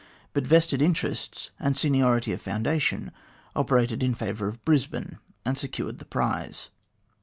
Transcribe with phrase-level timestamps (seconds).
[0.33, 3.11] But vested interests and seniority of foundation
[3.55, 6.69] operated in favour of Brisbane, and secured the prize.